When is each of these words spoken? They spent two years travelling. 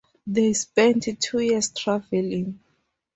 They 0.25 0.51
spent 0.53 1.07
two 1.21 1.39
years 1.41 1.69
travelling. 1.69 2.59